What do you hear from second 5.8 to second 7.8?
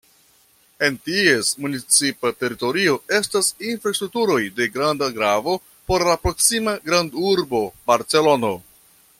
por la proksima grandurbo